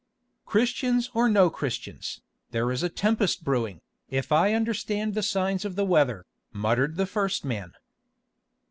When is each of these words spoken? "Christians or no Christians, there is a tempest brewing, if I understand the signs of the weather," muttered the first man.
"Christians 0.47 1.11
or 1.13 1.29
no 1.29 1.51
Christians, 1.51 2.21
there 2.49 2.71
is 2.71 2.81
a 2.81 2.89
tempest 2.89 3.43
brewing, 3.43 3.81
if 4.09 4.31
I 4.31 4.53
understand 4.55 5.13
the 5.13 5.21
signs 5.21 5.63
of 5.63 5.75
the 5.75 5.85
weather," 5.85 6.25
muttered 6.51 6.95
the 6.95 7.05
first 7.05 7.45
man. 7.45 7.73